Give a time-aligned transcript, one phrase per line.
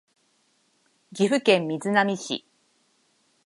[1.13, 2.43] 岐阜県瑞浪市